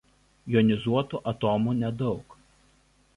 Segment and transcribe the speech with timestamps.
[0.53, 2.35] Jonizuotų atomų nedaug.